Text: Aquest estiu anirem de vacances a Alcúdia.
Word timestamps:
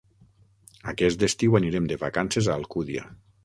Aquest 0.93 1.27
estiu 1.29 1.59
anirem 1.61 1.93
de 1.95 2.01
vacances 2.07 2.51
a 2.53 2.57
Alcúdia. 2.59 3.09